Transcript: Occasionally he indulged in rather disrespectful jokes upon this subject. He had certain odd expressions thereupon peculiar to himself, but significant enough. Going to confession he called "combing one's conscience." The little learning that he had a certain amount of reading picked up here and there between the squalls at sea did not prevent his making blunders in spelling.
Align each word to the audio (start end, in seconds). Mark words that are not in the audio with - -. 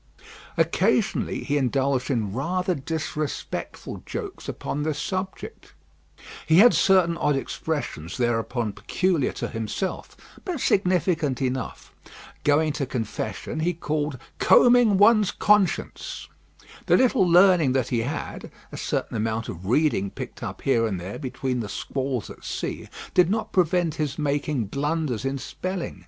Occasionally 0.57 1.43
he 1.43 1.57
indulged 1.59 2.09
in 2.09 2.33
rather 2.33 2.73
disrespectful 2.73 4.01
jokes 4.03 4.49
upon 4.49 4.81
this 4.81 4.97
subject. 4.99 5.73
He 6.47 6.57
had 6.57 6.73
certain 6.73 7.15
odd 7.19 7.35
expressions 7.35 8.17
thereupon 8.17 8.73
peculiar 8.73 9.31
to 9.33 9.47
himself, 9.47 10.17
but 10.43 10.59
significant 10.59 11.39
enough. 11.39 11.93
Going 12.43 12.73
to 12.73 12.87
confession 12.87 13.59
he 13.59 13.75
called 13.75 14.17
"combing 14.39 14.97
one's 14.97 15.29
conscience." 15.29 16.27
The 16.87 16.97
little 16.97 17.21
learning 17.21 17.73
that 17.73 17.89
he 17.89 17.99
had 18.01 18.49
a 18.71 18.77
certain 18.77 19.15
amount 19.15 19.49
of 19.49 19.67
reading 19.67 20.09
picked 20.09 20.41
up 20.41 20.61
here 20.63 20.87
and 20.87 20.99
there 20.99 21.19
between 21.19 21.59
the 21.59 21.69
squalls 21.69 22.27
at 22.31 22.43
sea 22.43 22.89
did 23.13 23.29
not 23.29 23.51
prevent 23.53 23.93
his 24.01 24.17
making 24.17 24.65
blunders 24.65 25.25
in 25.25 25.37
spelling. 25.37 25.99